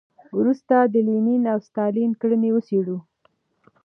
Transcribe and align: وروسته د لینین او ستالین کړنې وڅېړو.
وروسته 0.37 0.75
د 0.93 0.95
لینین 1.07 1.43
او 1.53 1.59
ستالین 1.67 2.11
کړنې 2.21 2.49
وڅېړو. 2.53 2.97